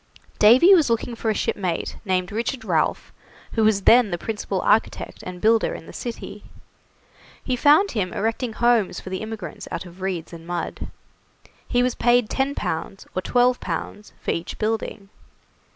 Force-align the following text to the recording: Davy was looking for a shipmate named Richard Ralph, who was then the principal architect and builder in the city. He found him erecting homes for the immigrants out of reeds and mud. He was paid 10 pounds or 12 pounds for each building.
Davy 0.39 0.73
was 0.73 0.89
looking 0.89 1.13
for 1.13 1.29
a 1.29 1.35
shipmate 1.35 1.95
named 2.05 2.31
Richard 2.31 2.65
Ralph, 2.65 3.13
who 3.51 3.63
was 3.63 3.83
then 3.83 4.09
the 4.09 4.17
principal 4.17 4.59
architect 4.61 5.21
and 5.21 5.39
builder 5.39 5.75
in 5.75 5.85
the 5.85 5.93
city. 5.93 6.43
He 7.43 7.55
found 7.55 7.91
him 7.91 8.11
erecting 8.11 8.53
homes 8.53 8.99
for 8.99 9.11
the 9.11 9.21
immigrants 9.21 9.67
out 9.69 9.85
of 9.85 10.01
reeds 10.01 10.33
and 10.33 10.47
mud. 10.47 10.89
He 11.67 11.83
was 11.83 11.93
paid 11.93 12.31
10 12.31 12.55
pounds 12.55 13.05
or 13.15 13.21
12 13.21 13.59
pounds 13.59 14.13
for 14.19 14.31
each 14.31 14.57
building. 14.57 15.09